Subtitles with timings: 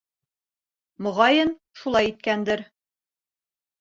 [1.07, 2.65] Моғайын, шулай иткәндер.